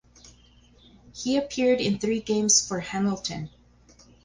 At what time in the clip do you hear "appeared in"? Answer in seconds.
1.37-1.99